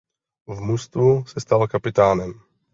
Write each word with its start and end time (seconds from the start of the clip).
V 0.47 0.59
mužstvu 0.61 1.25
se 1.25 1.39
stal 1.39 1.67
kapitánem. 1.67 2.33